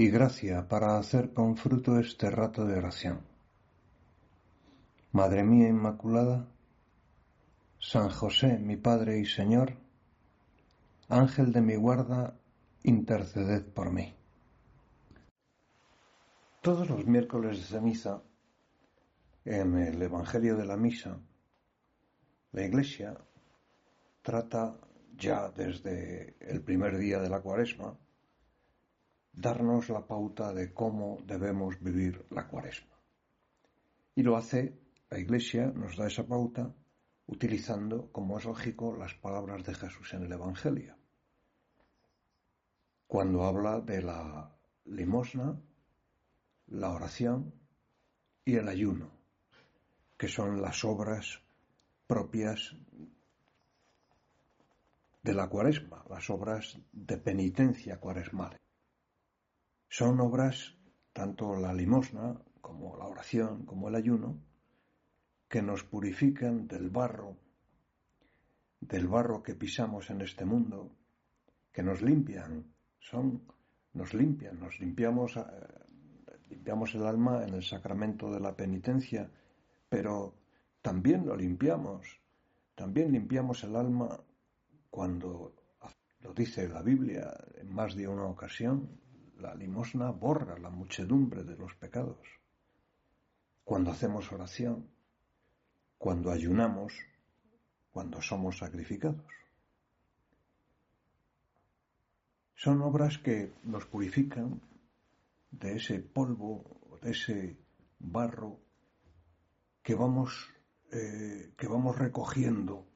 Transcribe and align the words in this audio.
y 0.00 0.08
gracia 0.08 0.66
para 0.66 0.96
hacer 0.96 1.34
con 1.34 1.58
fruto 1.58 1.98
este 1.98 2.30
rato 2.30 2.64
de 2.64 2.78
oración. 2.78 3.20
Madre 5.12 5.44
mía 5.44 5.68
Inmaculada, 5.68 6.48
San 7.78 8.08
José, 8.08 8.58
mi 8.58 8.78
Padre 8.78 9.18
y 9.18 9.26
Señor, 9.26 9.74
Ángel 11.10 11.52
de 11.52 11.60
mi 11.60 11.76
guarda, 11.76 12.34
interceded 12.82 13.62
por 13.62 13.92
mí. 13.92 14.14
Todos 16.62 16.88
los 16.88 17.04
miércoles 17.04 17.58
de 17.58 17.64
ceniza, 17.64 18.22
en 19.44 19.76
el 19.76 20.00
Evangelio 20.00 20.56
de 20.56 20.64
la 20.64 20.78
Misa, 20.78 21.18
la 22.52 22.64
Iglesia 22.64 23.18
trata 24.22 24.78
ya 25.14 25.50
desde 25.50 26.36
el 26.40 26.62
primer 26.62 26.96
día 26.96 27.20
de 27.20 27.28
la 27.28 27.42
cuaresma 27.42 27.98
darnos 29.32 29.88
la 29.88 30.06
pauta 30.06 30.52
de 30.52 30.72
cómo 30.72 31.18
debemos 31.24 31.80
vivir 31.80 32.26
la 32.30 32.48
cuaresma. 32.48 32.96
Y 34.14 34.22
lo 34.22 34.36
hace, 34.36 34.78
la 35.08 35.18
Iglesia 35.18 35.66
nos 35.66 35.96
da 35.96 36.06
esa 36.06 36.26
pauta 36.26 36.74
utilizando, 37.26 38.10
como 38.10 38.38
es 38.38 38.44
lógico, 38.44 38.96
las 38.96 39.14
palabras 39.14 39.64
de 39.64 39.74
Jesús 39.74 40.12
en 40.14 40.24
el 40.24 40.32
Evangelio. 40.32 40.96
Cuando 43.06 43.44
habla 43.44 43.80
de 43.80 44.02
la 44.02 44.56
limosna, 44.84 45.60
la 46.66 46.90
oración 46.90 47.54
y 48.44 48.56
el 48.56 48.68
ayuno, 48.68 49.10
que 50.16 50.28
son 50.28 50.60
las 50.60 50.84
obras 50.84 51.40
propias 52.06 52.76
de 55.22 55.34
la 55.34 55.48
cuaresma, 55.48 56.04
las 56.08 56.28
obras 56.30 56.78
de 56.92 57.16
penitencia 57.16 57.98
cuaresmal. 58.00 58.58
Son 59.92 60.20
obras, 60.20 60.76
tanto 61.12 61.56
la 61.56 61.74
limosna 61.74 62.40
como 62.60 62.96
la 62.96 63.06
oración, 63.06 63.66
como 63.66 63.88
el 63.88 63.96
ayuno, 63.96 64.40
que 65.48 65.62
nos 65.62 65.82
purifican 65.82 66.68
del 66.68 66.90
barro, 66.90 67.36
del 68.80 69.08
barro 69.08 69.42
que 69.42 69.56
pisamos 69.56 70.08
en 70.10 70.20
este 70.20 70.44
mundo, 70.44 70.92
que 71.72 71.82
nos 71.82 72.02
limpian, 72.02 72.72
son, 73.00 73.42
nos 73.94 74.14
limpian, 74.14 74.60
nos 74.60 74.78
limpiamos, 74.78 75.36
eh, 75.36 75.42
limpiamos 76.50 76.94
el 76.94 77.04
alma 77.04 77.44
en 77.44 77.54
el 77.54 77.64
sacramento 77.64 78.32
de 78.32 78.38
la 78.38 78.54
penitencia, 78.54 79.28
pero 79.88 80.36
también 80.82 81.26
lo 81.26 81.34
limpiamos, 81.34 82.20
también 82.76 83.10
limpiamos 83.10 83.64
el 83.64 83.74
alma 83.74 84.20
cuando 84.88 85.52
lo 86.20 86.32
dice 86.32 86.68
la 86.68 86.82
Biblia 86.82 87.36
en 87.56 87.74
más 87.74 87.96
de 87.96 88.06
una 88.06 88.26
ocasión, 88.26 88.99
la 89.40 89.54
limosna 89.54 90.10
borra 90.10 90.58
la 90.58 90.70
muchedumbre 90.70 91.44
de 91.44 91.56
los 91.56 91.74
pecados. 91.74 92.26
Cuando 93.64 93.90
hacemos 93.90 94.30
oración, 94.32 94.88
cuando 95.98 96.30
ayunamos, 96.30 96.92
cuando 97.90 98.20
somos 98.22 98.58
sacrificados. 98.58 99.24
Son 102.54 102.82
obras 102.82 103.18
que 103.18 103.52
nos 103.64 103.86
purifican 103.86 104.60
de 105.50 105.76
ese 105.76 105.98
polvo, 105.98 106.98
de 107.02 107.10
ese 107.10 107.56
barro 107.98 108.60
que 109.82 109.94
vamos, 109.94 110.50
eh, 110.92 111.52
que 111.56 111.66
vamos 111.66 111.98
recogiendo 111.98 112.86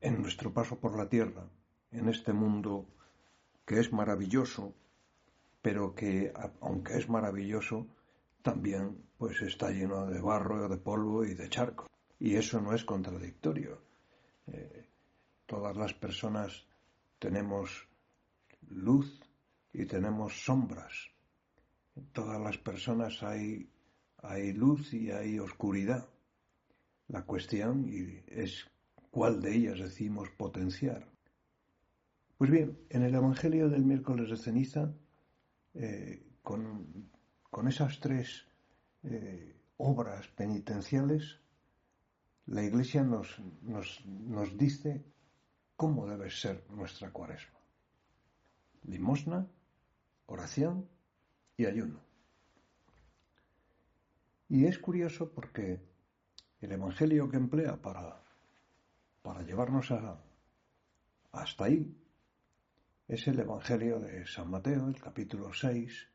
en 0.00 0.20
nuestro 0.20 0.52
paso 0.52 0.78
por 0.80 0.96
la 0.96 1.08
tierra, 1.08 1.48
en 1.92 2.08
este 2.08 2.32
mundo 2.32 2.86
que 3.64 3.78
es 3.78 3.92
maravilloso, 3.92 4.74
pero 5.62 5.94
que 5.94 6.32
aunque 6.60 6.98
es 6.98 7.08
maravilloso, 7.08 7.86
también 8.42 8.98
pues 9.16 9.40
está 9.42 9.70
lleno 9.70 10.06
de 10.06 10.20
barro, 10.20 10.68
de 10.68 10.76
polvo 10.76 11.24
y 11.24 11.34
de 11.34 11.48
charco. 11.48 11.86
Y 12.18 12.34
eso 12.34 12.60
no 12.60 12.74
es 12.74 12.84
contradictorio. 12.84 13.80
Eh, 14.48 14.88
todas 15.46 15.76
las 15.76 15.94
personas 15.94 16.66
tenemos 17.18 17.88
luz 18.68 19.20
y 19.72 19.86
tenemos 19.86 20.44
sombras. 20.44 21.10
En 21.94 22.06
todas 22.06 22.40
las 22.40 22.58
personas 22.58 23.22
hay, 23.22 23.70
hay 24.18 24.52
luz 24.52 24.92
y 24.92 25.12
hay 25.12 25.38
oscuridad. 25.38 26.08
La 27.08 27.22
cuestión 27.22 27.86
es 28.26 28.66
cuál 29.10 29.40
de 29.40 29.54
ellas 29.54 29.78
decimos 29.78 30.30
potenciar. 30.30 31.08
Pues 32.38 32.50
bien, 32.50 32.78
en 32.88 33.02
el 33.02 33.14
Evangelio 33.14 33.68
del 33.68 33.84
miércoles 33.84 34.30
de 34.30 34.36
ceniza 34.36 34.92
eh, 35.74 36.22
con, 36.42 37.08
esas 37.68 38.00
tres 38.00 38.46
eh, 39.04 39.56
obras 39.76 40.28
penitenciales, 40.28 41.40
la 42.46 42.62
Iglesia 42.62 43.02
nos, 43.02 43.38
nos, 43.62 44.04
nos 44.06 44.56
dice 44.56 45.04
cómo 45.76 46.06
debe 46.06 46.30
ser 46.30 46.64
nuestra 46.70 47.10
cuaresma. 47.10 47.58
Limosna, 48.84 49.46
oración 50.26 50.88
y 51.56 51.66
ayuno. 51.66 52.00
Y 54.48 54.66
es 54.66 54.78
curioso 54.78 55.32
porque 55.32 55.80
el 56.60 56.72
Evangelio 56.72 57.28
que 57.30 57.36
emplea 57.36 57.80
para, 57.80 58.22
para 59.22 59.42
llevarnos 59.42 59.90
a, 59.90 60.20
hasta 61.32 61.64
ahí 61.64 61.96
es 63.08 63.26
el 63.26 63.40
Evangelio 63.40 63.98
de 63.98 64.26
San 64.26 64.48
Mateo, 64.50 64.86
el 64.86 65.00
capítulo 65.00 65.52
6, 65.52 66.08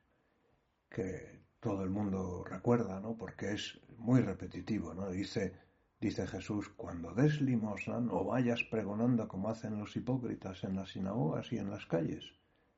que 0.90 1.44
todo 1.60 1.84
el 1.84 1.90
mundo 1.90 2.44
recuerda, 2.46 3.00
¿no? 3.00 3.18
Porque 3.18 3.54
es 3.54 3.80
muy 3.98 4.22
repetitivo, 4.22 4.94
¿no? 4.94 5.10
Dice, 5.10 5.54
dice 6.00 6.26
Jesús, 6.26 6.70
cuando 6.70 7.14
des 7.14 7.42
limosna 7.42 8.00
no 8.00 8.24
vayas 8.24 8.64
pregonando 8.64 9.28
como 9.28 9.50
hacen 9.50 9.78
los 9.78 9.96
hipócritas 9.98 10.64
en 10.64 10.76
las 10.76 10.92
sinagogas 10.92 11.52
y 11.52 11.58
en 11.58 11.70
las 11.70 11.86
calles, 11.86 12.34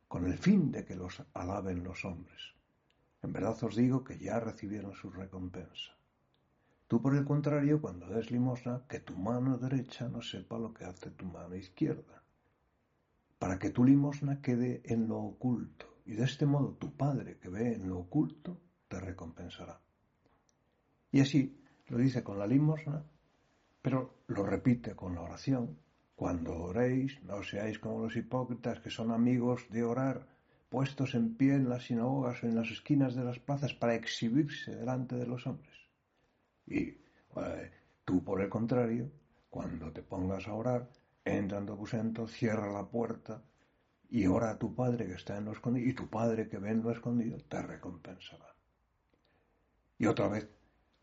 con 0.08 0.26
el 0.26 0.38
fin 0.38 0.72
de 0.72 0.86
que 0.86 0.96
los 0.96 1.24
alaben 1.34 1.84
los 1.84 2.04
hombres. 2.04 2.56
En 3.22 3.32
verdad 3.32 3.64
os 3.64 3.76
digo 3.76 4.04
que 4.04 4.18
ya 4.18 4.40
recibieron 4.40 4.96
su 4.96 5.12
recompensa. 5.12 5.96
Tú, 6.88 7.00
por 7.02 7.16
el 7.16 7.26
contrario, 7.26 7.80
cuando 7.80 8.08
des 8.08 8.32
limosna, 8.32 8.82
que 8.90 9.02
tu 9.02 9.16
mano 9.16 9.60
derecha 9.60 10.10
no 10.10 10.24
sepa 10.24 10.58
lo 10.58 10.74
que 10.74 10.86
hace 10.86 11.12
tu 11.12 11.26
mano 11.26 11.56
izquierda 11.56 12.19
para 13.40 13.58
que 13.58 13.70
tu 13.70 13.86
limosna 13.86 14.42
quede 14.42 14.82
en 14.84 15.08
lo 15.08 15.18
oculto, 15.18 15.86
y 16.06 16.14
de 16.14 16.26
este 16.26 16.46
modo 16.46 16.74
tu 16.74 16.96
Padre 16.96 17.38
que 17.40 17.50
ve 17.50 17.74
en 17.74 17.90
lo 17.90 18.00
oculto 18.00 18.60
te 18.88 19.00
recompensará. 19.00 19.80
Y 21.12 21.22
así 21.22 21.64
lo 21.88 21.98
dice 21.98 22.24
con 22.24 22.38
la 22.38 22.46
limosna, 22.46 23.04
pero 23.82 24.24
lo 24.28 24.46
repite 24.46 24.96
con 24.96 25.16
la 25.16 25.22
oración. 25.22 25.78
Cuando 26.16 26.54
oréis, 26.54 27.24
no 27.24 27.42
seáis 27.44 27.80
como 27.80 28.04
los 28.04 28.16
hipócritas 28.18 28.82
que 28.82 28.90
son 28.90 29.12
amigos 29.12 29.66
de 29.70 29.84
orar, 29.84 30.28
puestos 30.70 31.16
en 31.16 31.36
pie 31.36 31.56
en 31.56 31.70
las 31.70 31.86
sinagogas 31.86 32.44
o 32.44 32.48
en 32.48 32.56
las 32.56 32.70
esquinas 32.70 33.16
de 33.16 33.24
las 33.24 33.40
plazas 33.40 33.74
para 33.74 33.96
exhibirse 33.96 34.76
delante 34.76 35.16
de 35.16 35.26
los 35.26 35.48
hombres. 35.48 35.78
Y 36.68 36.80
eh, 36.80 37.72
tú, 38.04 38.24
por 38.24 38.42
el 38.42 38.50
contrario, 38.50 39.10
cuando 39.50 39.92
te 39.92 40.04
pongas 40.04 40.48
a 40.48 40.54
orar, 40.54 40.90
entra 41.38 41.58
en 41.58 41.66
tu 41.66 41.74
aposento, 41.74 42.28
cierra 42.28 42.72
la 42.72 42.88
puerta 42.88 43.44
y 44.10 44.26
ora 44.26 44.52
a 44.52 44.60
tu 44.60 44.74
Padre 44.74 45.08
que 45.08 45.14
está 45.14 45.38
en 45.38 45.46
lo 45.46 45.52
escondido 45.52 45.88
y 45.88 45.94
tu 45.94 46.10
Padre 46.10 46.48
que 46.50 46.58
ve 46.58 46.72
en 46.72 46.82
lo 46.82 46.92
escondido 46.92 47.38
te 47.48 47.62
recompensará. 47.62 48.56
Y 49.98 50.06
otra 50.06 50.30
vez, 50.30 50.50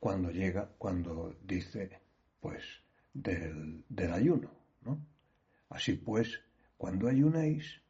cuando 0.00 0.30
llega, 0.30 0.70
cuando 0.78 1.36
dice, 1.42 2.00
pues, 2.40 2.62
del, 3.12 3.84
del 3.88 4.12
ayuno, 4.12 4.50
¿no? 4.82 5.06
Así 5.68 5.94
pues, 5.94 6.40
cuando 6.76 7.08
ayunéis, 7.08 7.82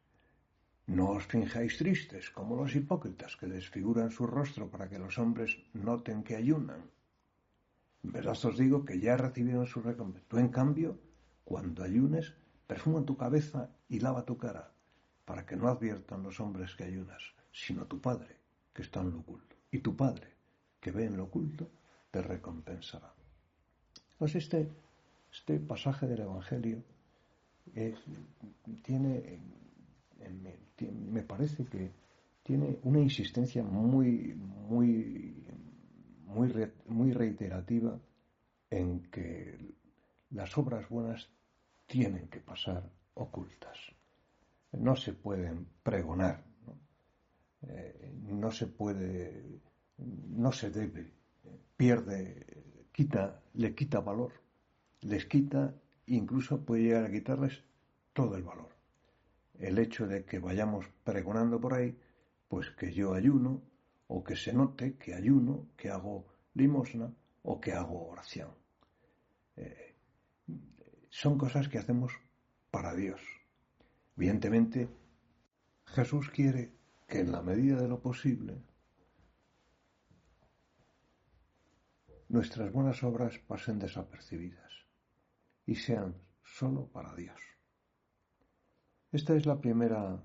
no 0.87 1.09
os 1.09 1.25
finjáis 1.25 1.77
tristes, 1.77 2.29
como 2.29 2.55
los 2.55 2.75
hipócritas 2.75 3.35
que 3.35 3.47
desfiguran 3.47 4.09
su 4.09 4.25
rostro 4.25 4.69
para 4.69 4.89
que 4.89 4.99
los 4.99 5.17
hombres 5.19 5.57
noten 5.73 6.23
que 6.23 6.35
ayunan. 6.35 6.89
En 8.03 8.11
verdad 8.11 8.37
os 8.45 8.57
digo 8.57 8.85
que 8.85 8.99
ya 8.99 9.17
recibieron 9.17 9.67
su 9.67 9.81
recompensa. 9.81 10.27
Tú, 10.29 10.37
en 10.37 10.49
cambio, 10.49 10.99
cuando 11.47 11.81
ayunes, 11.81 12.33
perfuma 12.67 13.05
tu 13.05 13.15
cabeza 13.15 13.69
y 13.87 14.01
lava 14.01 14.25
tu 14.25 14.37
cara, 14.37 14.69
para 15.23 15.45
que 15.45 15.55
no 15.55 15.69
adviertan 15.69 16.21
los 16.21 16.41
hombres 16.41 16.75
que 16.75 16.83
ayunas, 16.83 17.23
sino 17.53 17.85
tu 17.85 18.01
Padre, 18.01 18.35
que 18.73 18.81
está 18.81 18.99
en 18.99 19.11
lo 19.11 19.19
oculto. 19.19 19.55
Y 19.71 19.79
tu 19.79 19.95
Padre, 19.95 20.27
que 20.81 20.91
ve 20.91 21.05
en 21.05 21.15
lo 21.15 21.23
oculto, 21.23 21.69
te 22.11 22.21
recompensará. 22.21 23.13
Pues 24.17 24.35
este, 24.35 24.67
este 25.31 25.57
pasaje 25.61 26.05
del 26.05 26.19
Evangelio 26.19 26.83
tiene, 28.83 29.39
me 31.09 31.23
parece 31.23 31.63
que 31.63 31.93
tiene 32.43 32.77
una 32.83 32.99
insistencia 32.99 33.63
muy, 33.63 34.33
muy, 34.35 35.45
muy, 36.25 36.71
muy 36.87 37.13
reiterativa 37.13 37.97
en 38.69 39.03
que 39.09 39.77
las 40.31 40.57
obras 40.57 40.89
buenas 40.89 41.29
tienen 41.87 42.27
que 42.27 42.39
pasar 42.39 42.89
ocultas. 43.15 43.77
No 44.73 44.95
se 44.95 45.13
pueden 45.13 45.67
pregonar, 45.81 46.45
no, 46.65 46.77
eh, 47.63 48.13
no 48.23 48.51
se 48.51 48.67
puede, 48.67 49.61
no 49.97 50.51
se 50.51 50.69
debe, 50.69 51.13
pierde, 51.75 52.85
quita, 52.91 53.41
le 53.53 53.73
quita 53.73 54.01
valor, 54.01 54.33
les 55.01 55.25
quita, 55.25 55.73
incluso 56.05 56.63
puede 56.63 56.83
llegar 56.83 57.05
a 57.05 57.11
quitarles 57.11 57.63
todo 58.13 58.35
el 58.35 58.43
valor. 58.43 58.75
El 59.57 59.79
hecho 59.79 60.05
de 60.05 60.25
que 60.25 60.39
vayamos 60.39 60.85
pregonando 61.03 61.59
por 61.59 61.73
ahí, 61.73 61.97
pues 62.47 62.69
que 62.71 62.91
yo 62.91 63.13
ayuno, 63.13 63.61
o 64.07 64.23
que 64.23 64.35
se 64.35 64.53
note 64.53 64.95
que 64.97 65.13
ayuno, 65.13 65.67
que 65.75 65.89
hago 65.89 66.25
limosna 66.53 67.11
o 67.43 67.59
que 67.59 67.73
hago 67.73 68.07
oración. 68.07 68.51
Eh, 69.55 69.86
son 71.09 71.37
cosas 71.37 71.69
que 71.69 71.77
hacemos 71.77 72.13
para 72.71 72.93
Dios. 72.93 73.21
Evidentemente, 74.15 74.89
Jesús 75.85 76.29
quiere 76.29 76.73
que 77.07 77.19
en 77.19 77.31
la 77.31 77.41
medida 77.41 77.81
de 77.81 77.87
lo 77.87 78.01
posible 78.01 78.61
nuestras 82.29 82.71
buenas 82.71 83.03
obras 83.03 83.39
pasen 83.39 83.79
desapercibidas 83.79 84.85
y 85.65 85.75
sean 85.75 86.15
solo 86.43 86.87
para 86.87 87.15
Dios. 87.15 87.39
Esta 89.11 89.35
es 89.35 89.45
la 89.45 89.61
primera 89.61 90.21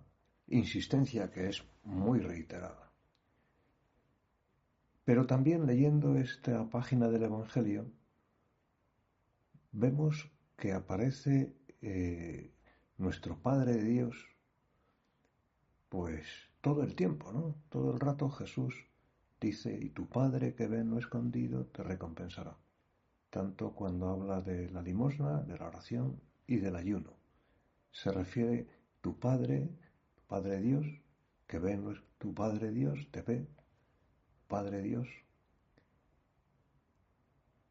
insistencia 0.49 1.31
que 1.31 1.49
es 1.49 1.64
muy 1.85 2.20
reiterada. 2.20 2.93
Pero 5.05 5.26
también 5.26 5.67
leyendo 5.67 6.17
esta 6.17 6.69
página 6.69 7.08
del 7.08 7.25
Evangelio, 7.25 7.90
vemos 9.73 10.31
que 10.62 10.73
aparece 10.73 11.56
eh, 11.81 12.55
nuestro 12.97 13.37
Padre 13.37 13.82
Dios, 13.82 14.14
pues 15.88 16.25
todo 16.61 16.85
el 16.85 16.94
tiempo, 16.94 17.32
¿no? 17.32 17.56
Todo 17.69 17.91
el 17.93 17.99
rato 17.99 18.31
Jesús 18.31 18.73
dice, 19.41 19.76
y 19.76 19.88
tu 19.88 20.09
Padre 20.09 20.55
que 20.55 20.69
ve 20.69 20.79
en 20.79 20.91
lo 20.91 21.00
escondido 21.00 21.67
te 21.67 21.82
recompensará. 21.82 22.56
Tanto 23.29 23.73
cuando 23.75 24.09
habla 24.09 24.41
de 24.41 24.70
la 24.70 24.82
limosna, 24.82 25.43
de 25.43 25.59
la 25.59 25.67
oración 25.67 26.20
y 26.47 26.59
del 26.59 26.76
ayuno. 26.76 27.12
Se 27.91 28.12
refiere 28.12 28.69
tu 29.00 29.19
Padre, 29.19 29.69
Padre 30.29 30.61
Dios, 30.61 30.87
que 31.49 31.59
ve 31.59 31.73
en 31.73 31.87
lo, 31.87 32.00
tu 32.19 32.35
Padre 32.35 32.70
Dios 32.70 33.09
te 33.11 33.23
ve, 33.23 33.49
Padre 34.47 34.81
Dios. 34.81 35.09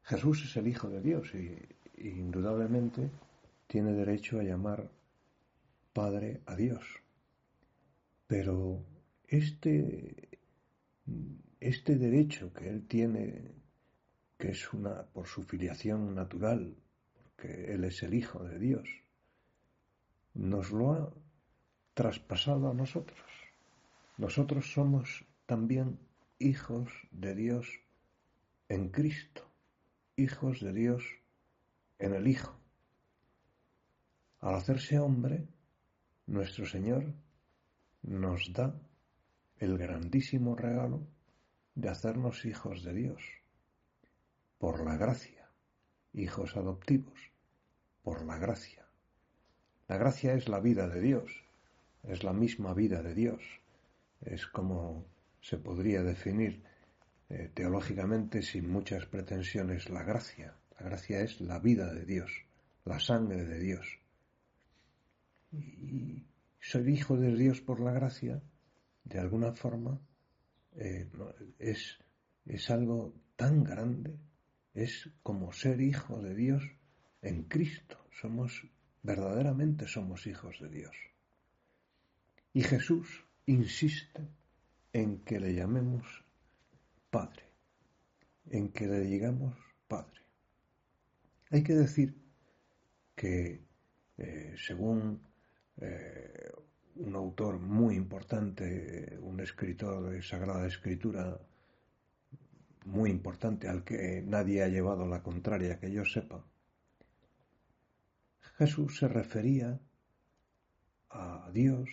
Jesús 0.02 0.44
es 0.44 0.54
el 0.58 0.68
Hijo 0.68 0.90
de 0.90 1.00
Dios 1.00 1.34
y 1.34 1.80
indudablemente 2.08 3.10
tiene 3.66 3.92
derecho 3.92 4.38
a 4.38 4.42
llamar 4.42 4.90
Padre 5.92 6.40
a 6.46 6.56
Dios. 6.56 6.84
Pero 8.26 8.84
este, 9.28 10.40
este 11.60 11.96
derecho 11.96 12.52
que 12.52 12.68
él 12.68 12.86
tiene, 12.86 13.52
que 14.38 14.50
es 14.50 14.72
una 14.72 15.04
por 15.06 15.26
su 15.26 15.42
filiación 15.42 16.14
natural, 16.14 16.76
porque 17.14 17.72
él 17.72 17.84
es 17.84 18.02
el 18.02 18.14
Hijo 18.14 18.42
de 18.44 18.58
Dios, 18.58 18.88
nos 20.34 20.70
lo 20.70 20.92
ha 20.92 21.12
traspasado 21.94 22.70
a 22.70 22.74
nosotros. 22.74 23.20
Nosotros 24.16 24.72
somos 24.72 25.24
también 25.46 25.98
hijos 26.38 26.90
de 27.10 27.34
Dios 27.34 27.80
en 28.68 28.88
Cristo, 28.88 29.46
hijos 30.16 30.60
de 30.60 30.72
Dios 30.72 31.21
en 32.02 32.14
el 32.14 32.26
Hijo. 32.26 32.58
Al 34.40 34.56
hacerse 34.56 34.98
hombre, 34.98 35.46
nuestro 36.26 36.66
Señor 36.66 37.14
nos 38.02 38.52
da 38.52 38.74
el 39.58 39.78
grandísimo 39.78 40.56
regalo 40.56 41.06
de 41.76 41.88
hacernos 41.88 42.44
hijos 42.44 42.82
de 42.82 42.92
Dios, 42.92 43.22
por 44.58 44.84
la 44.84 44.96
gracia, 44.96 45.48
hijos 46.12 46.56
adoptivos, 46.56 47.30
por 48.02 48.26
la 48.26 48.36
gracia. 48.36 48.84
La 49.86 49.96
gracia 49.96 50.34
es 50.34 50.48
la 50.48 50.58
vida 50.58 50.88
de 50.88 51.00
Dios, 51.00 51.44
es 52.02 52.24
la 52.24 52.32
misma 52.32 52.74
vida 52.74 53.00
de 53.02 53.14
Dios, 53.14 53.42
es 54.22 54.48
como 54.48 55.06
se 55.40 55.56
podría 55.56 56.02
definir 56.02 56.64
eh, 57.28 57.48
teológicamente 57.54 58.42
sin 58.42 58.68
muchas 58.68 59.06
pretensiones 59.06 59.88
la 59.88 60.02
gracia. 60.02 60.56
La 60.82 60.88
gracia 60.88 61.20
es 61.20 61.40
la 61.40 61.60
vida 61.60 61.94
de 61.94 62.04
Dios, 62.04 62.32
la 62.84 62.98
sangre 62.98 63.44
de 63.44 63.60
Dios. 63.60 64.00
Y 65.52 66.24
ser 66.58 66.88
hijo 66.88 67.16
de 67.16 67.36
Dios 67.36 67.60
por 67.60 67.78
la 67.78 67.92
gracia, 67.92 68.42
de 69.04 69.20
alguna 69.20 69.52
forma, 69.52 70.00
eh, 70.74 71.08
es, 71.60 72.00
es 72.46 72.68
algo 72.68 73.14
tan 73.36 73.62
grande, 73.62 74.18
es 74.74 75.08
como 75.22 75.52
ser 75.52 75.80
hijo 75.80 76.20
de 76.20 76.34
Dios 76.34 76.64
en 77.22 77.44
Cristo. 77.44 78.04
Somos, 78.20 78.66
verdaderamente 79.04 79.86
somos 79.86 80.26
hijos 80.26 80.58
de 80.58 80.68
Dios. 80.68 80.96
Y 82.54 82.64
Jesús 82.64 83.24
insiste 83.46 84.26
en 84.92 85.20
que 85.20 85.38
le 85.38 85.54
llamemos 85.54 86.24
Padre, 87.08 87.44
en 88.50 88.72
que 88.72 88.88
le 88.88 88.98
digamos 88.98 89.54
Padre. 89.86 90.21
Hay 91.52 91.62
que 91.62 91.74
decir 91.74 92.14
que, 93.14 93.62
eh, 94.16 94.54
según 94.56 95.20
eh, 95.76 96.50
un 96.96 97.14
autor 97.14 97.58
muy 97.58 97.94
importante, 97.94 99.18
un 99.20 99.38
escritor 99.38 100.08
de 100.08 100.22
Sagrada 100.22 100.66
Escritura 100.66 101.38
muy 102.86 103.10
importante 103.10 103.68
al 103.68 103.84
que 103.84 104.22
nadie 104.26 104.62
ha 104.62 104.68
llevado 104.68 105.06
la 105.06 105.22
contraria 105.22 105.78
que 105.78 105.92
yo 105.92 106.06
sepa, 106.06 106.42
Jesús 108.56 108.96
se 108.96 109.08
refería 109.08 109.78
a 111.10 111.50
Dios 111.52 111.90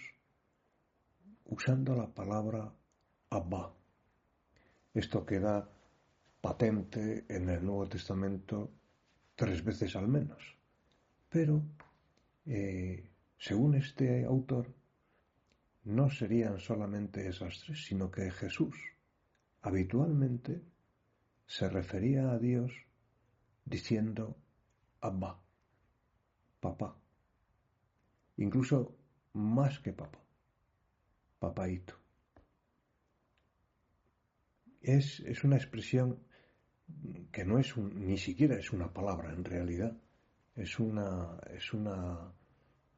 usando 1.43 1.97
la 1.97 2.07
palabra 2.07 2.73
Abba. 3.29 3.73
Esto 4.93 5.25
queda 5.25 5.69
patente 6.39 7.25
en 7.27 7.49
el 7.49 7.65
Nuevo 7.65 7.89
Testamento 7.89 8.78
tres 9.39 9.63
veces 9.63 9.95
al 9.95 10.09
menos. 10.09 10.57
Pero, 11.29 11.63
eh, 12.45 13.09
según 13.37 13.75
este 13.75 14.25
autor, 14.25 14.75
no 15.85 16.09
serían 16.09 16.59
solamente 16.59 17.25
esas 17.25 17.61
tres, 17.61 17.85
sino 17.85 18.11
que 18.11 18.29
Jesús 18.31 18.75
habitualmente 19.61 20.61
se 21.45 21.69
refería 21.69 22.31
a 22.31 22.37
Dios 22.37 22.73
diciendo 23.63 24.35
Abba, 24.99 25.41
papá, 26.59 26.97
incluso 28.35 28.97
más 29.31 29.79
que 29.79 29.93
papá, 29.93 30.19
papaito. 31.39 31.95
Es, 34.81 35.21
es 35.21 35.45
una 35.45 35.55
expresión 35.55 36.19
que 37.31 37.45
no 37.45 37.59
es 37.59 37.75
un, 37.77 38.05
ni 38.05 38.17
siquiera 38.17 38.55
es 38.55 38.71
una 38.71 38.91
palabra 38.93 39.31
en 39.33 39.43
realidad, 39.43 39.95
es 40.55 40.79
una, 40.79 41.39
es 41.51 41.73
una, 41.73 42.33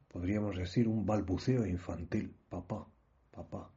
podríamos 0.08 0.58
decir, 0.58 0.88
un 0.88 1.06
balbuceo 1.06 1.66
infantil, 1.66 2.36
papá, 2.50 2.88
papá. 3.32 3.72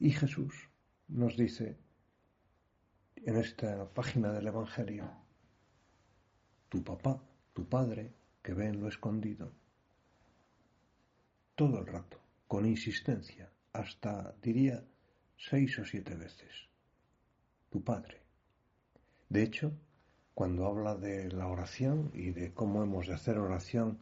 Y 0.00 0.10
Jesús 0.10 0.54
nos 1.08 1.36
dice 1.36 1.78
en 3.16 3.36
esta 3.36 3.92
página 3.92 4.32
del 4.32 4.46
Evangelio, 4.46 5.10
tu 6.68 6.84
papá, 6.84 7.22
tu 7.52 7.68
padre, 7.68 8.14
que 8.42 8.54
ve 8.54 8.66
en 8.66 8.80
lo 8.80 8.88
escondido, 8.88 9.52
todo 11.54 11.80
el 11.80 11.86
rato, 11.86 12.20
con 12.46 12.64
insistencia, 12.66 13.50
hasta 13.72 14.34
diría 14.40 14.84
seis 15.38 15.78
o 15.78 15.84
siete 15.84 16.14
veces. 16.16 16.68
Tu 17.70 17.82
Padre. 17.82 18.20
De 19.28 19.42
hecho, 19.42 19.72
cuando 20.34 20.66
habla 20.66 20.96
de 20.96 21.30
la 21.32 21.46
oración 21.46 22.10
y 22.12 22.30
de 22.30 22.52
cómo 22.52 22.82
hemos 22.82 23.06
de 23.06 23.14
hacer 23.14 23.38
oración 23.38 24.00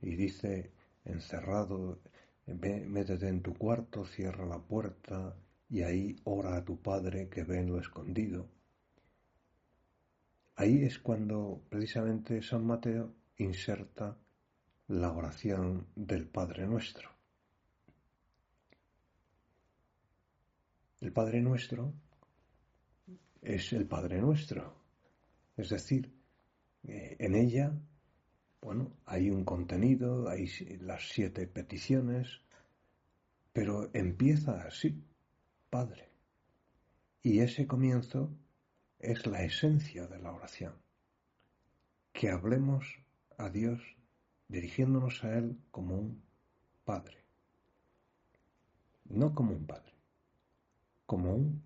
y 0.00 0.16
dice 0.16 0.70
encerrado 1.04 1.98
métete 2.46 3.28
en 3.28 3.42
tu 3.42 3.54
cuarto, 3.54 4.04
cierra 4.04 4.46
la 4.46 4.58
puerta 4.58 5.34
y 5.68 5.82
ahí 5.82 6.16
ora 6.24 6.56
a 6.56 6.64
tu 6.64 6.80
Padre 6.80 7.28
que 7.28 7.42
ve 7.42 7.58
en 7.58 7.68
lo 7.68 7.80
escondido. 7.80 8.48
Ahí 10.54 10.84
es 10.84 10.98
cuando 10.98 11.62
precisamente 11.68 12.42
San 12.42 12.64
Mateo 12.64 13.12
inserta 13.36 14.16
la 14.88 15.12
oración 15.12 15.88
del 15.96 16.26
Padre 16.26 16.66
Nuestro. 16.66 17.15
El 21.00 21.12
Padre 21.12 21.42
Nuestro 21.42 21.92
es 23.42 23.72
el 23.72 23.86
Padre 23.86 24.20
Nuestro. 24.20 24.74
Es 25.56 25.68
decir, 25.68 26.12
eh, 26.84 27.16
en 27.18 27.34
ella, 27.34 27.78
bueno, 28.62 28.96
hay 29.04 29.30
un 29.30 29.44
contenido, 29.44 30.28
hay 30.28 30.48
las 30.80 31.08
siete 31.10 31.46
peticiones, 31.46 32.40
pero 33.52 33.90
empieza 33.92 34.62
así, 34.62 35.04
Padre. 35.68 36.10
Y 37.22 37.40
ese 37.40 37.66
comienzo 37.66 38.34
es 38.98 39.26
la 39.26 39.42
esencia 39.42 40.06
de 40.06 40.18
la 40.18 40.32
oración. 40.32 40.74
Que 42.12 42.30
hablemos 42.30 42.86
a 43.36 43.50
Dios 43.50 43.80
dirigiéndonos 44.48 45.24
a 45.24 45.36
Él 45.36 45.58
como 45.70 45.98
un 45.98 46.22
Padre. 46.84 47.24
No 49.04 49.34
como 49.34 49.52
un 49.52 49.66
Padre, 49.66 49.95
como 51.06 51.34
un 51.34 51.64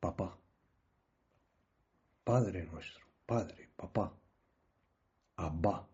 Papá. 0.00 0.36
Padre 2.24 2.66
nuestro, 2.66 3.06
Padre, 3.24 3.70
Papá. 3.76 4.12
Abba 5.36 5.88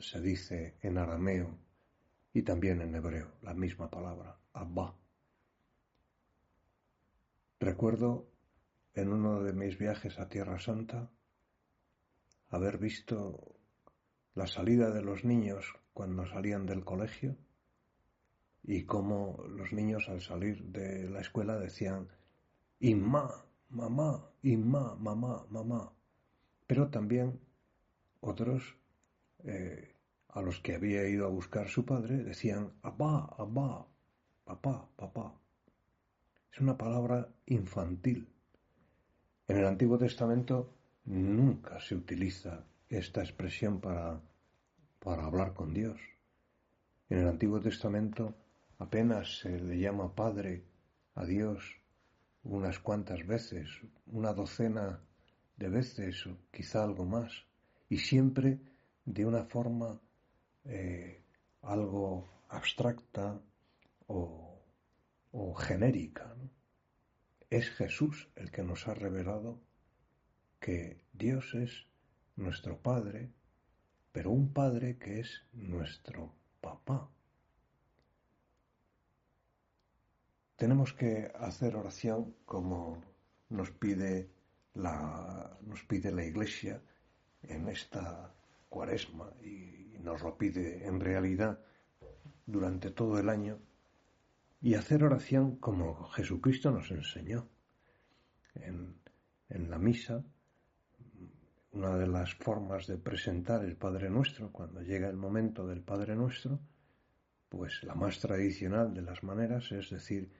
se 0.00 0.20
dice 0.20 0.76
en 0.82 0.98
arameo 0.98 1.58
y 2.34 2.42
también 2.42 2.82
en 2.82 2.94
hebreo, 2.94 3.32
la 3.42 3.54
misma 3.54 3.90
palabra, 3.90 4.38
Abba. 4.52 4.94
Recuerdo 7.58 8.28
en 8.94 9.12
uno 9.12 9.42
de 9.42 9.52
mis 9.52 9.78
viajes 9.78 10.18
a 10.18 10.28
Tierra 10.28 10.58
Santa 10.58 11.10
haber 12.50 12.78
visto 12.78 13.56
la 14.34 14.46
salida 14.46 14.90
de 14.90 15.02
los 15.02 15.24
niños 15.24 15.74
cuando 15.92 16.26
salían 16.26 16.66
del 16.66 16.84
colegio 16.84 17.36
y 18.62 18.84
cómo 18.84 19.42
los 19.48 19.72
niños 19.72 20.08
al 20.08 20.20
salir 20.20 20.62
de 20.64 21.08
la 21.08 21.20
escuela 21.20 21.58
decían 21.58 22.08
Inma, 22.80 23.44
mamá, 23.70 24.30
Inma, 24.42 24.94
mamá, 24.96 25.46
mamá. 25.50 25.92
Pero 26.66 26.88
también 26.88 27.40
otros 28.20 28.76
eh, 29.44 29.94
a 30.28 30.42
los 30.42 30.60
que 30.60 30.74
había 30.74 31.08
ido 31.08 31.26
a 31.26 31.30
buscar 31.30 31.68
su 31.68 31.84
padre 31.84 32.22
decían 32.22 32.72
Abba, 32.82 33.34
Abba, 33.38 33.86
papá, 34.44 34.88
papá. 34.96 35.34
Es 36.52 36.60
una 36.60 36.76
palabra 36.76 37.28
infantil. 37.46 38.28
En 39.46 39.56
el 39.56 39.66
Antiguo 39.66 39.98
Testamento 39.98 40.74
nunca 41.04 41.80
se 41.80 41.94
utiliza 41.94 42.64
esta 42.88 43.22
expresión 43.22 43.80
para, 43.80 44.20
para 44.98 45.24
hablar 45.24 45.54
con 45.54 45.72
Dios. 45.72 46.00
En 47.08 47.18
el 47.18 47.28
Antiguo 47.28 47.60
Testamento 47.60 48.34
apenas 48.78 49.38
se 49.40 49.58
le 49.60 49.78
llama 49.78 50.14
Padre 50.14 50.64
a 51.14 51.24
Dios 51.24 51.78
unas 52.44 52.78
cuantas 52.78 53.26
veces, 53.26 53.68
una 54.06 54.32
docena 54.32 55.00
de 55.56 55.68
veces 55.68 56.28
quizá 56.50 56.84
algo 56.84 57.04
más, 57.04 57.46
y 57.88 57.98
siempre 57.98 58.60
de 59.04 59.26
una 59.26 59.44
forma 59.44 60.00
eh, 60.64 61.24
algo 61.62 62.44
abstracta 62.48 63.40
o, 64.06 64.62
o 65.32 65.54
genérica. 65.54 66.34
Es 67.50 67.70
Jesús 67.70 68.28
el 68.36 68.50
que 68.50 68.62
nos 68.62 68.86
ha 68.88 68.94
revelado 68.94 69.60
que 70.60 71.04
Dios 71.12 71.54
es 71.54 71.86
nuestro 72.36 72.80
Padre, 72.80 73.32
pero 74.12 74.30
un 74.30 74.52
Padre 74.52 74.98
que 74.98 75.20
es 75.20 75.42
nuestro 75.52 76.34
Papá. 76.60 77.10
Tenemos 80.58 80.92
que 80.92 81.30
hacer 81.38 81.76
oración 81.76 82.34
como 82.44 83.00
nos 83.48 83.70
pide 83.70 84.28
la, 84.74 85.56
nos 85.62 85.84
pide 85.84 86.10
la 86.10 86.24
Iglesia 86.24 86.82
en 87.44 87.68
esta 87.68 88.34
cuaresma 88.68 89.30
y 89.40 89.96
nos 90.00 90.20
lo 90.22 90.36
pide 90.36 90.84
en 90.84 90.98
realidad 90.98 91.60
durante 92.44 92.90
todo 92.90 93.20
el 93.20 93.28
año 93.28 93.60
y 94.60 94.74
hacer 94.74 95.04
oración 95.04 95.58
como 95.58 96.08
Jesucristo 96.08 96.72
nos 96.72 96.90
enseñó. 96.90 97.48
En, 98.56 98.96
en 99.50 99.70
la 99.70 99.78
misa 99.78 100.24
una 101.70 101.96
de 101.96 102.08
las 102.08 102.34
formas 102.34 102.88
de 102.88 102.98
presentar 102.98 103.64
el 103.64 103.76
Padre 103.76 104.10
Nuestro, 104.10 104.50
cuando 104.50 104.82
llega 104.82 105.08
el 105.08 105.16
momento 105.16 105.68
del 105.68 105.82
Padre 105.82 106.16
Nuestro, 106.16 106.58
pues 107.48 107.84
la 107.84 107.94
más 107.94 108.18
tradicional 108.18 108.92
de 108.92 109.02
las 109.02 109.22
maneras 109.22 109.70
es 109.70 109.90
decir, 109.90 110.32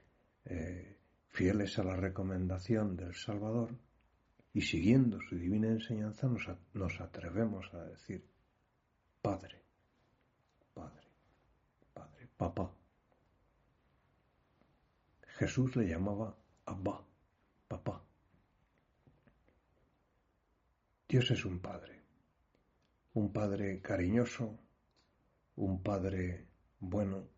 eh, 0.49 0.97
fieles 1.29 1.79
a 1.79 1.85
la 1.85 1.95
recomendación 1.95 2.97
del 2.97 3.15
Salvador 3.15 3.77
y 4.55 4.63
siguiendo 4.63 5.21
su 5.21 5.37
divina 5.37 5.69
enseñanza 5.69 6.27
nos, 6.27 6.49
nos 6.73 7.01
atrevemos 7.01 7.73
a 7.75 7.85
decir, 7.85 8.27
Padre, 9.21 9.63
Padre, 10.73 11.09
Padre, 11.93 12.29
Papá. 12.37 12.73
Jesús 15.37 15.77
le 15.77 15.87
llamaba 15.87 16.35
Abba, 16.65 17.05
Papá. 17.69 18.03
Dios 21.09 21.31
es 21.31 21.45
un 21.45 21.61
Padre, 21.61 22.03
un 23.15 23.33
Padre 23.33 23.81
cariñoso, 23.81 24.59
un 25.57 25.83
Padre 25.83 26.49
bueno, 26.81 27.29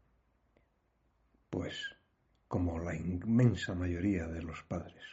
pues 1.51 2.00
como 2.51 2.81
la 2.81 2.97
inmensa 2.97 3.77
mayoría 3.77 4.27
de 4.27 4.43
los 4.43 4.61
padres. 4.65 5.05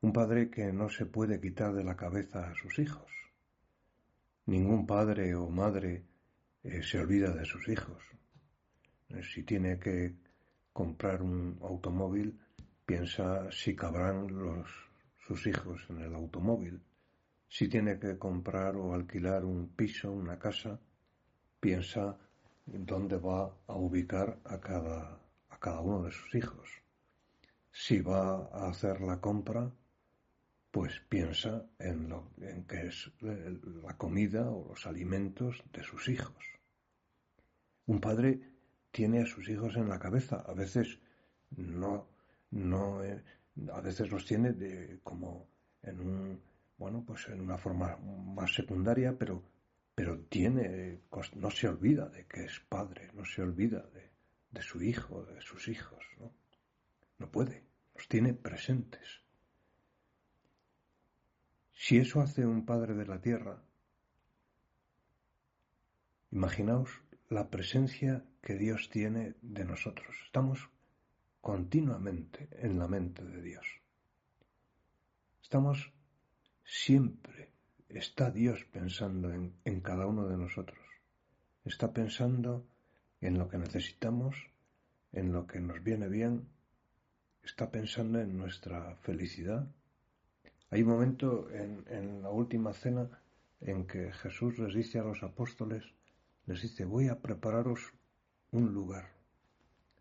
Un 0.00 0.10
padre 0.10 0.48
que 0.48 0.72
no 0.72 0.88
se 0.88 1.04
puede 1.04 1.38
quitar 1.38 1.74
de 1.74 1.84
la 1.84 1.98
cabeza 1.98 2.48
a 2.48 2.54
sus 2.54 2.78
hijos. 2.78 3.12
Ningún 4.46 4.86
padre 4.86 5.34
o 5.34 5.50
madre 5.50 6.06
eh, 6.62 6.82
se 6.82 6.98
olvida 6.98 7.34
de 7.34 7.44
sus 7.44 7.68
hijos. 7.68 8.02
Eh, 9.10 9.20
si 9.22 9.42
tiene 9.42 9.78
que 9.78 10.14
comprar 10.72 11.20
un 11.20 11.58
automóvil, 11.60 12.40
piensa 12.86 13.52
si 13.52 13.76
cabrán 13.76 14.28
los 14.28 14.66
sus 15.26 15.46
hijos 15.46 15.84
en 15.90 16.00
el 16.00 16.14
automóvil. 16.14 16.80
Si 17.46 17.68
tiene 17.68 17.98
que 17.98 18.16
comprar 18.16 18.76
o 18.76 18.94
alquilar 18.94 19.44
un 19.44 19.68
piso, 19.76 20.10
una 20.10 20.38
casa, 20.38 20.80
piensa 21.60 22.16
en 22.66 22.86
dónde 22.86 23.18
va 23.18 23.54
a 23.66 23.74
ubicar 23.74 24.38
a 24.46 24.58
cada, 24.58 25.20
cada 25.60 25.80
uno 25.80 26.02
de 26.02 26.10
sus 26.10 26.34
hijos. 26.34 26.68
Si 27.70 28.00
va 28.00 28.48
a 28.52 28.68
hacer 28.68 29.00
la 29.00 29.20
compra, 29.20 29.72
pues 30.70 31.00
piensa 31.08 31.66
en 31.78 32.08
lo 32.08 32.30
en 32.40 32.64
que 32.64 32.86
es 32.86 33.10
la 33.20 33.96
comida 33.96 34.50
o 34.50 34.68
los 34.68 34.86
alimentos 34.86 35.62
de 35.72 35.82
sus 35.82 36.08
hijos. 36.08 36.44
Un 37.86 38.00
padre 38.00 38.40
tiene 38.90 39.22
a 39.22 39.26
sus 39.26 39.48
hijos 39.48 39.76
en 39.76 39.88
la 39.88 39.98
cabeza, 39.98 40.44
a 40.46 40.54
veces 40.54 40.98
no, 41.56 42.08
no, 42.50 43.02
eh, 43.04 43.22
a 43.72 43.80
veces 43.80 44.10
los 44.10 44.24
tiene 44.24 44.52
de, 44.52 45.00
como 45.02 45.48
en 45.82 46.00
un, 46.00 46.40
bueno, 46.78 47.04
pues 47.06 47.28
en 47.28 47.40
una 47.40 47.58
forma 47.58 47.96
más 47.96 48.54
secundaria, 48.54 49.16
pero, 49.18 49.42
pero 49.94 50.20
tiene, 50.20 51.00
no 51.34 51.50
se 51.50 51.68
olvida 51.68 52.08
de 52.08 52.26
que 52.26 52.44
es 52.44 52.60
padre, 52.68 53.10
no 53.14 53.24
se 53.24 53.42
olvida 53.42 53.82
de, 53.92 54.09
de 54.50 54.62
su 54.62 54.82
hijo, 54.82 55.24
de 55.24 55.40
sus 55.40 55.68
hijos, 55.68 56.04
¿no? 56.18 56.32
No 57.18 57.30
puede, 57.30 57.64
los 57.94 58.08
tiene 58.08 58.34
presentes. 58.34 59.22
Si 61.72 61.98
eso 61.98 62.20
hace 62.20 62.46
un 62.46 62.66
padre 62.66 62.94
de 62.94 63.06
la 63.06 63.20
tierra, 63.20 63.62
imaginaos 66.30 66.90
la 67.28 67.48
presencia 67.48 68.24
que 68.42 68.54
Dios 68.54 68.90
tiene 68.90 69.34
de 69.42 69.64
nosotros. 69.64 70.16
Estamos 70.24 70.68
continuamente 71.40 72.48
en 72.52 72.78
la 72.78 72.88
mente 72.88 73.24
de 73.24 73.42
Dios. 73.42 73.66
Estamos 75.42 75.92
siempre, 76.64 77.52
está 77.88 78.30
Dios 78.30 78.64
pensando 78.70 79.32
en, 79.32 79.80
cada 79.80 80.06
uno 80.06 80.28
de 80.28 80.36
nosotros. 80.36 80.78
Está 81.64 81.92
pensando 81.92 82.66
en 83.20 83.38
lo 83.38 83.48
que 83.48 83.58
necesitamos, 83.58 84.36
en 85.12 85.32
lo 85.32 85.46
que 85.46 85.60
nos 85.60 85.82
viene 85.82 86.08
bien, 86.08 86.48
está 87.42 87.70
pensando 87.70 88.20
en 88.20 88.36
nuestra 88.36 88.96
felicidad. 88.96 89.66
Hay 90.70 90.82
un 90.82 90.88
momento 90.88 91.50
en, 91.50 92.22
la 92.22 92.30
última 92.30 92.72
cena 92.72 93.10
en 93.60 93.86
que 93.86 94.12
Jesús 94.12 94.58
les 94.58 94.74
dice 94.74 94.98
a 94.98 95.04
los 95.04 95.22
apóstoles, 95.22 95.84
les 96.46 96.62
dice, 96.62 96.84
voy 96.84 97.08
a 97.08 97.20
prepararos 97.20 97.92
un 98.52 98.72
lugar, 98.72 99.10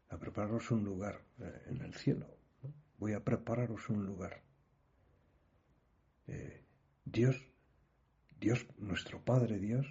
a 0.10 0.18
prepararos 0.18 0.72
un 0.72 0.84
lugar 0.84 1.22
eh, 1.40 1.64
en 1.68 1.82
el 1.82 1.94
cielo. 1.94 2.28
Voy 2.98 3.14
a 3.14 3.24
prepararos 3.24 3.90
un 3.90 4.06
lugar. 4.06 4.42
Eh, 6.28 6.64
Dios, 7.06 7.36
Dios, 8.40 8.66
nuestro 8.78 9.24
Padre 9.24 9.58
Dios, 9.58 9.88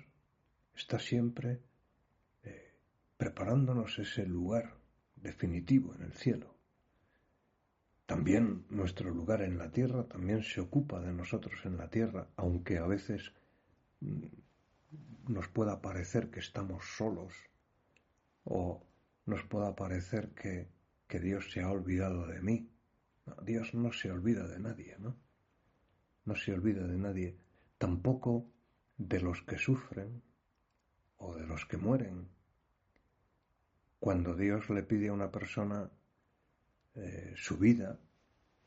está 0.74 0.98
siempre 0.98 1.60
preparándonos 3.18 3.98
ese 3.98 4.24
lugar 4.24 4.78
definitivo 5.16 5.94
en 5.94 6.02
el 6.02 6.12
cielo. 6.12 6.56
También 8.06 8.64
nuestro 8.70 9.10
lugar 9.10 9.42
en 9.42 9.58
la 9.58 9.70
tierra 9.70 10.04
también 10.04 10.42
se 10.42 10.62
ocupa 10.62 11.00
de 11.00 11.12
nosotros 11.12 11.60
en 11.66 11.76
la 11.76 11.90
tierra, 11.90 12.28
aunque 12.36 12.78
a 12.78 12.86
veces 12.86 13.34
mm, 14.00 14.24
nos 15.28 15.48
pueda 15.48 15.82
parecer 15.82 16.30
que 16.30 16.40
estamos 16.40 16.96
solos 16.96 17.34
o 18.44 18.86
nos 19.26 19.42
pueda 19.42 19.76
parecer 19.76 20.30
que, 20.30 20.68
que 21.06 21.20
Dios 21.20 21.50
se 21.52 21.60
ha 21.60 21.70
olvidado 21.70 22.26
de 22.26 22.40
mí. 22.40 22.70
Dios 23.42 23.74
no 23.74 23.92
se 23.92 24.10
olvida 24.10 24.46
de 24.46 24.58
nadie, 24.58 24.96
¿no? 24.98 25.14
No 26.24 26.34
se 26.34 26.52
olvida 26.52 26.86
de 26.86 26.96
nadie, 26.96 27.36
tampoco 27.76 28.50
de 28.96 29.20
los 29.20 29.42
que 29.42 29.58
sufren 29.58 30.22
o 31.18 31.34
de 31.34 31.46
los 31.46 31.66
que 31.66 31.76
mueren. 31.76 32.37
Cuando 34.00 34.34
Dios 34.34 34.70
le 34.70 34.82
pide 34.82 35.08
a 35.08 35.12
una 35.12 35.30
persona 35.30 35.90
eh, 36.94 37.34
su 37.36 37.58
vida, 37.58 37.98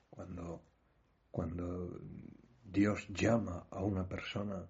cuando, 0.09 0.63
cuando 1.31 2.01
Dios 2.63 3.07
llama 3.09 3.67
a 3.69 3.83
una 3.83 4.07
persona 4.07 4.67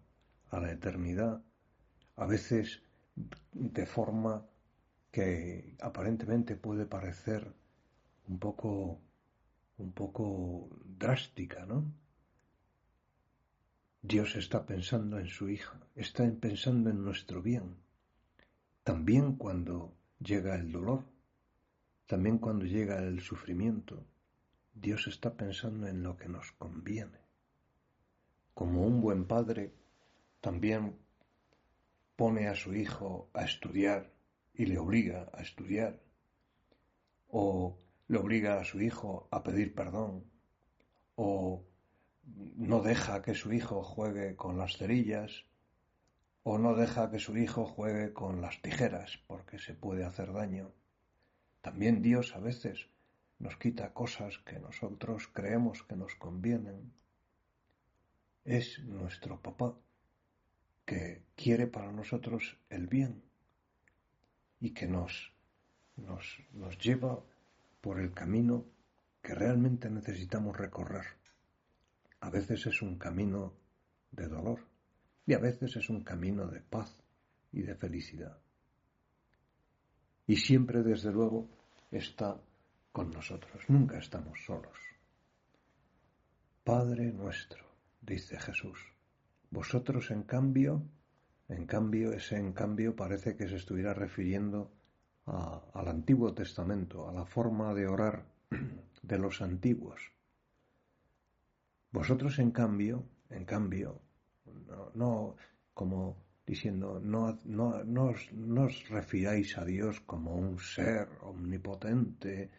a 0.49 0.59
la 0.59 0.71
eternidad, 0.71 1.43
a 2.15 2.25
veces 2.25 2.81
de 3.51 3.85
forma 3.85 4.45
que 5.11 5.75
aparentemente 5.81 6.55
puede 6.55 6.85
parecer 6.85 7.53
un 8.27 8.39
poco 8.39 9.01
un 9.81 9.91
poco 9.93 10.69
drástica, 10.85 11.65
¿no? 11.65 11.91
Dios 14.03 14.35
está 14.35 14.65
pensando 14.65 15.19
en 15.19 15.27
su 15.27 15.49
hija, 15.49 15.79
está 15.95 16.23
pensando 16.39 16.89
en 16.89 17.03
nuestro 17.03 17.41
bien. 17.41 17.75
También 18.83 19.35
cuando 19.35 19.95
llega 20.23 20.55
el 20.55 20.71
dolor, 20.71 21.03
también 22.05 22.37
cuando 22.37 22.65
llega 22.65 22.99
el 22.99 23.21
sufrimiento, 23.21 24.05
Dios 24.73 25.07
está 25.07 25.35
pensando 25.35 25.87
en 25.87 26.03
lo 26.03 26.17
que 26.17 26.29
nos 26.29 26.51
conviene. 26.53 27.19
Como 28.53 28.85
un 28.85 29.01
buen 29.01 29.25
padre 29.25 29.73
también 30.39 30.97
pone 32.15 32.47
a 32.47 32.55
su 32.55 32.73
hijo 32.73 33.29
a 33.33 33.43
estudiar 33.43 34.11
y 34.53 34.65
le 34.65 34.77
obliga 34.77 35.29
a 35.33 35.41
estudiar, 35.41 36.01
o 37.29 37.79
le 38.07 38.17
obliga 38.17 38.59
a 38.59 38.65
su 38.65 38.81
hijo 38.81 39.27
a 39.31 39.41
pedir 39.41 39.73
perdón, 39.73 40.25
o 41.15 41.65
no 42.25 42.81
deja 42.81 43.21
que 43.21 43.33
su 43.33 43.51
hijo 43.53 43.83
juegue 43.83 44.35
con 44.35 44.57
las 44.57 44.77
cerillas, 44.77 45.45
o 46.43 46.57
no 46.57 46.75
deja 46.75 47.11
que 47.11 47.19
su 47.19 47.37
hijo 47.37 47.65
juegue 47.65 48.13
con 48.13 48.41
las 48.41 48.61
tijeras 48.61 49.19
porque 49.27 49.59
se 49.59 49.73
puede 49.73 50.03
hacer 50.05 50.33
daño. 50.33 50.71
También 51.61 52.01
Dios 52.01 52.35
a 52.35 52.39
veces 52.39 52.87
nos 53.37 53.57
quita 53.57 53.93
cosas 53.93 54.39
que 54.39 54.59
nosotros 54.59 55.27
creemos 55.27 55.83
que 55.83 55.95
nos 55.95 56.15
convienen. 56.15 56.93
Es 58.43 58.79
nuestro 58.79 59.39
papá 59.39 59.75
que 60.85 61.23
quiere 61.35 61.67
para 61.67 61.91
nosotros 61.91 62.57
el 62.69 62.87
bien 62.87 63.23
y 64.59 64.71
que 64.71 64.87
nos, 64.87 65.31
nos, 65.95 66.39
nos 66.53 66.77
lleva 66.79 67.23
por 67.81 67.99
el 67.99 68.13
camino 68.13 68.65
que 69.21 69.35
realmente 69.35 69.91
necesitamos 69.91 70.57
recorrer. 70.57 71.05
A 72.19 72.31
veces 72.31 72.65
es 72.65 72.81
un 72.81 72.97
camino 72.97 73.53
de 74.11 74.27
dolor 74.27 74.70
y 75.25 75.33
a 75.33 75.39
veces 75.39 75.75
es 75.75 75.89
un 75.89 76.03
camino 76.03 76.47
de 76.47 76.61
paz 76.61 76.95
y 77.51 77.61
de 77.61 77.75
felicidad. 77.75 78.37
Y 80.27 80.37
siempre, 80.37 80.83
desde 80.83 81.11
luego, 81.11 81.49
está 81.91 82.39
con 82.91 83.11
nosotros, 83.11 83.63
nunca 83.67 83.97
estamos 83.97 84.43
solos. 84.45 84.77
Padre 86.63 87.11
nuestro, 87.11 87.65
dice 88.01 88.39
Jesús, 88.39 88.79
vosotros 89.49 90.11
en 90.11 90.23
cambio, 90.23 90.83
en 91.49 91.65
cambio, 91.65 92.13
ese 92.13 92.37
en 92.37 92.53
cambio 92.53 92.95
parece 92.95 93.35
que 93.35 93.47
se 93.47 93.55
estuviera 93.55 93.93
refiriendo 93.93 94.71
al 95.25 95.87
Antiguo 95.87 96.33
Testamento, 96.33 97.07
a 97.07 97.13
la 97.13 97.25
forma 97.25 97.73
de 97.73 97.87
orar 97.87 98.25
de 99.01 99.17
los 99.17 99.41
antiguos. 99.41 100.11
Vosotros, 101.91 102.39
en 102.39 102.51
cambio, 102.51 103.05
en 103.29 103.45
cambio, 103.45 104.01
no, 104.93 105.35
como 105.73 106.17
diciendo, 106.45 106.99
no, 106.99 107.39
no, 107.45 107.83
no, 107.83 108.13
no 108.33 108.63
os 108.63 108.89
refiráis 108.89 109.57
a 109.57 109.65
Dios 109.65 110.01
como 110.01 110.35
un 110.35 110.59
ser 110.59 111.07
omnipotente, 111.21 112.51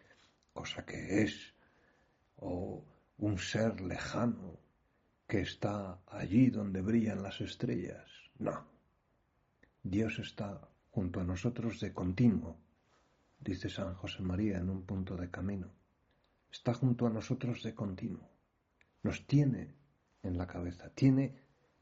cosa 0.53 0.85
que 0.85 1.23
es, 1.23 1.53
o 2.37 2.83
un 3.17 3.37
ser 3.37 3.81
lejano 3.81 4.59
que 5.27 5.41
está 5.41 6.01
allí 6.07 6.49
donde 6.49 6.81
brillan 6.81 7.23
las 7.23 7.39
estrellas. 7.41 8.09
No. 8.39 8.65
Dios 9.81 10.19
está 10.19 10.69
junto 10.91 11.19
a 11.19 11.23
nosotros 11.23 11.79
de 11.79 11.93
continuo, 11.93 12.57
dice 13.39 13.69
San 13.69 13.95
José 13.95 14.21
María 14.21 14.57
en 14.57 14.69
un 14.69 14.85
punto 14.85 15.15
de 15.15 15.29
camino. 15.29 15.71
Está 16.51 16.73
junto 16.73 17.07
a 17.07 17.09
nosotros 17.09 17.63
de 17.63 17.73
continuo. 17.73 18.29
Nos 19.01 19.25
tiene 19.25 19.75
en 20.21 20.37
la 20.37 20.47
cabeza, 20.47 20.89
tiene, 20.89 21.35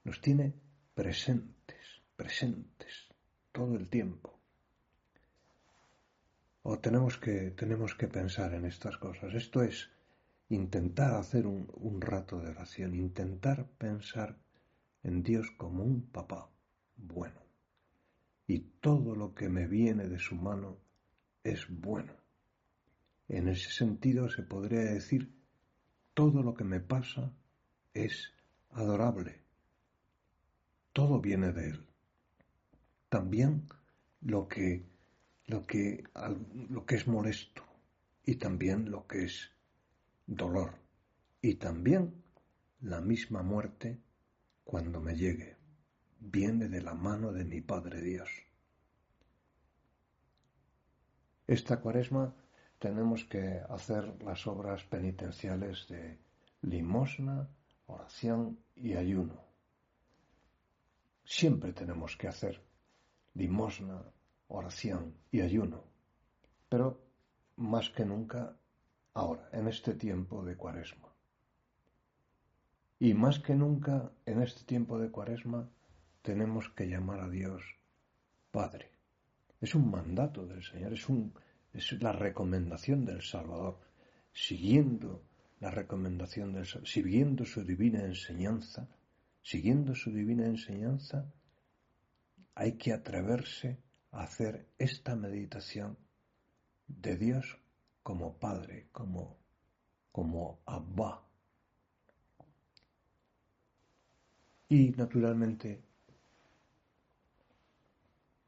nos 0.03 0.21
tiene 0.21 0.53
presentes, 0.93 2.01
presentes, 2.15 3.09
todo 3.51 3.75
el 3.75 3.89
tiempo. 3.89 4.39
O 6.63 6.79
tenemos 6.79 7.17
que, 7.17 7.51
tenemos 7.51 7.95
que 7.95 8.07
pensar 8.07 8.53
en 8.53 8.65
estas 8.65 8.97
cosas. 8.97 9.33
Esto 9.33 9.63
es 9.63 9.89
intentar 10.49 11.15
hacer 11.15 11.47
un, 11.47 11.67
un 11.75 12.01
rato 12.01 12.39
de 12.39 12.49
oración, 12.49 12.95
intentar 12.95 13.67
pensar 13.77 14.37
en 15.03 15.23
Dios 15.23 15.49
como 15.57 15.83
un 15.83 16.03
papá 16.03 16.49
bueno 16.97 17.41
y 18.51 18.59
todo 18.81 19.15
lo 19.15 19.33
que 19.33 19.47
me 19.47 19.65
viene 19.65 20.09
de 20.09 20.19
su 20.19 20.35
mano 20.35 20.77
es 21.41 21.67
bueno. 21.69 22.13
En 23.29 23.47
ese 23.47 23.69
sentido 23.69 24.27
se 24.29 24.43
podría 24.43 24.81
decir, 24.81 25.33
todo 26.13 26.43
lo 26.43 26.53
que 26.53 26.65
me 26.65 26.81
pasa 26.81 27.31
es 27.93 28.33
adorable. 28.71 29.40
Todo 30.93 31.19
viene 31.19 31.51
de 31.51 31.69
él. 31.69 31.85
También 33.09 33.67
lo 34.21 34.47
que, 34.47 34.85
lo 35.47 35.65
que, 35.65 36.03
lo 36.69 36.85
que 36.85 36.95
es 36.95 37.07
molesto 37.07 37.63
y 38.25 38.35
también 38.35 38.91
lo 38.91 39.07
que 39.07 39.25
es 39.25 39.51
dolor 40.27 40.75
y 41.41 41.55
también 41.55 42.23
la 42.81 43.01
misma 43.01 43.41
muerte 43.41 43.99
cuando 44.63 45.01
me 45.01 45.15
llegue 45.15 45.57
viene 46.19 46.67
de 46.67 46.81
la 46.81 46.93
mano 46.93 47.31
de 47.33 47.43
mi 47.45 47.61
Padre 47.61 48.01
Dios. 48.01 48.29
Esta 51.47 51.81
cuaresma 51.81 52.33
tenemos 52.79 53.25
que 53.25 53.61
hacer 53.69 54.23
las 54.23 54.47
obras 54.47 54.83
penitenciales 54.83 55.87
de 55.89 56.19
limosna, 56.61 57.49
oración 57.87 58.59
y 58.75 58.93
ayuno. 58.93 59.50
Siempre 61.31 61.71
tenemos 61.71 62.17
que 62.17 62.27
hacer 62.27 62.61
limosna, 63.35 64.03
oración 64.49 65.15
y 65.31 65.39
ayuno, 65.39 65.85
pero 66.67 66.99
más 67.55 67.89
que 67.89 68.03
nunca 68.03 68.57
ahora, 69.13 69.47
en 69.53 69.69
este 69.69 69.93
tiempo 69.93 70.43
de 70.43 70.57
cuaresma. 70.57 71.07
Y 72.99 73.13
más 73.13 73.39
que 73.39 73.55
nunca 73.55 74.11
en 74.25 74.41
este 74.41 74.65
tiempo 74.65 74.99
de 74.99 75.09
cuaresma 75.09 75.69
tenemos 76.21 76.67
que 76.67 76.89
llamar 76.89 77.21
a 77.21 77.29
Dios 77.29 77.63
Padre. 78.51 78.91
Es 79.61 79.73
un 79.73 79.89
mandato 79.89 80.45
del 80.45 80.61
Señor, 80.61 80.91
es, 80.91 81.07
un, 81.07 81.33
es 81.71 81.93
la 82.01 82.11
recomendación 82.11 83.05
del 83.05 83.21
Salvador, 83.21 83.79
siguiendo 84.33 85.23
la 85.61 85.71
recomendación 85.71 86.51
del 86.51 86.65
siguiendo 86.65 87.45
su 87.45 87.63
divina 87.63 88.03
enseñanza, 88.03 88.89
siguiendo 89.41 89.95
su 89.95 90.11
divina 90.11 90.45
enseñanza, 90.45 91.31
hay 92.55 92.77
que 92.77 92.93
atreverse 92.93 93.81
a 94.11 94.23
hacer 94.23 94.67
esta 94.77 95.15
meditación 95.15 95.97
de 96.87 97.17
Dios 97.17 97.57
como 98.03 98.37
Padre, 98.37 98.89
como, 98.91 99.39
como 100.11 100.61
Abba. 100.65 101.25
Y 104.69 104.89
naturalmente 104.91 105.83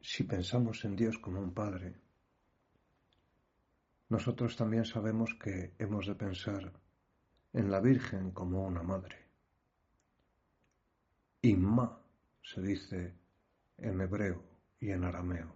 si 0.04 0.26
pensamos 0.26 0.84
en 0.84 0.98
Dios 0.98 1.18
como 1.18 1.40
un 1.40 1.54
Padre, 1.54 1.96
nosotros 4.10 4.56
también 4.58 4.84
sabemos 4.84 5.34
que 5.42 5.76
hemos 5.80 6.06
de 6.06 6.16
pensar 6.16 6.74
en 7.54 7.72
la 7.72 7.80
Virgen 7.80 8.32
como 8.32 8.66
una 8.66 8.84
madre. 8.84 9.23
Imma 11.46 12.00
se 12.42 12.62
dice 12.62 13.14
en 13.78 14.00
hebreo 14.00 14.42
y 14.80 14.92
en 14.92 15.04
arameo. 15.04 15.54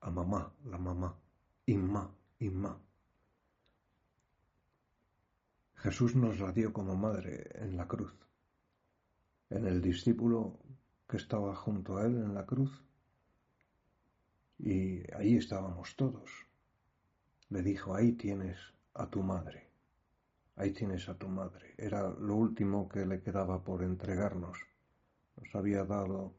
A 0.00 0.10
mamá, 0.10 0.54
la 0.64 0.78
mamá. 0.78 1.14
Imma, 1.66 2.10
Imma. 2.38 2.80
Jesús 5.74 6.16
nos 6.16 6.40
la 6.40 6.52
dio 6.52 6.72
como 6.72 6.96
madre 6.96 7.50
en 7.56 7.76
la 7.76 7.86
cruz. 7.86 8.14
En 9.50 9.66
el 9.66 9.82
discípulo 9.82 10.58
que 11.06 11.18
estaba 11.18 11.54
junto 11.54 11.98
a 11.98 12.06
él 12.06 12.16
en 12.16 12.34
la 12.34 12.46
cruz. 12.46 12.82
Y 14.58 15.02
ahí 15.12 15.36
estábamos 15.36 15.94
todos. 15.94 16.30
Le 17.50 17.60
dijo, 17.60 17.94
ahí 17.94 18.12
tienes 18.12 18.56
a 18.94 19.10
tu 19.10 19.22
madre. 19.22 19.68
Ahí 20.56 20.72
tienes 20.72 21.06
a 21.10 21.18
tu 21.18 21.28
madre. 21.28 21.74
Era 21.76 22.08
lo 22.08 22.36
último 22.36 22.88
que 22.88 23.04
le 23.04 23.20
quedaba 23.20 23.62
por 23.62 23.82
entregarnos. 23.82 24.69
Nos 25.40 25.54
había 25.54 25.84
dado 25.84 26.34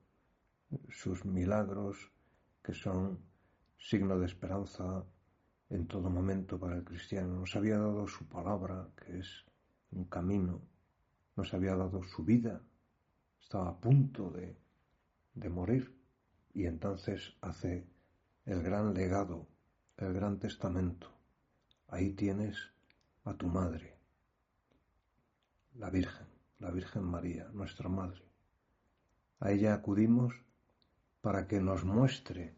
sus 0.90 1.26
milagros, 1.26 2.12
que 2.64 2.74
son 2.74 3.20
signo 3.78 4.18
de 4.20 4.28
esperanza 4.28 5.04
en 5.70 5.88
todo 5.88 6.10
momento 6.10 6.60
para 6.60 6.76
el 6.78 6.84
cristiano. 6.84 7.40
Nos 7.40 7.56
había 7.56 7.78
dado 7.78 8.08
su 8.08 8.28
palabra, 8.28 8.88
que 8.96 9.20
es 9.20 9.46
un 9.92 10.06
camino. 10.06 10.62
Nos 11.36 11.54
había 11.54 11.76
dado 11.76 12.04
su 12.04 12.24
vida. 12.24 12.62
Estaba 13.42 13.70
a 13.70 13.80
punto 13.80 14.30
de, 14.30 14.58
de 15.34 15.50
morir. 15.50 15.98
Y 16.54 16.66
entonces 16.66 17.36
hace 17.42 17.88
el 18.46 18.62
gran 18.62 18.94
legado, 18.94 19.48
el 19.98 20.14
gran 20.14 20.40
testamento. 20.40 21.08
Ahí 21.88 22.14
tienes 22.14 22.58
a 23.24 23.34
tu 23.34 23.48
madre, 23.48 23.98
la 25.76 25.90
Virgen, 25.90 26.28
la 26.60 26.72
Virgen 26.72 27.04
María, 27.04 27.50
nuestra 27.54 27.90
Madre. 27.90 28.31
A 29.41 29.51
ella 29.51 29.73
acudimos 29.73 30.34
para 31.21 31.47
que 31.47 31.60
nos 31.60 31.84
muestre 31.84 32.56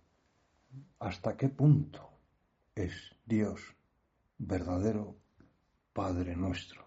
hasta 0.99 1.37
qué 1.37 1.47
punto 1.47 2.11
es 2.75 3.15
Dios 3.25 3.75
verdadero 4.37 5.15
Padre 5.93 6.35
nuestro 6.35 6.85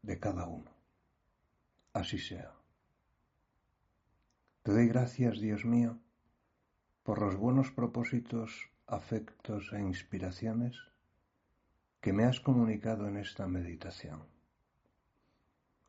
de 0.00 0.18
cada 0.18 0.46
uno. 0.46 0.70
Así 1.92 2.18
sea. 2.18 2.54
Te 4.62 4.72
doy 4.72 4.88
gracias, 4.88 5.40
Dios 5.40 5.66
mío, 5.66 5.98
por 7.02 7.20
los 7.20 7.36
buenos 7.36 7.70
propósitos, 7.70 8.70
afectos 8.86 9.74
e 9.74 9.80
inspiraciones 9.80 10.78
que 12.00 12.14
me 12.14 12.24
has 12.24 12.40
comunicado 12.40 13.08
en 13.08 13.18
esta 13.18 13.46
meditación. 13.46 14.24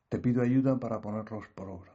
Te 0.10 0.20
pido 0.20 0.42
ayuda 0.42 0.78
para 0.78 1.00
ponerlos 1.00 1.48
por 1.56 1.70
obra. 1.70 1.95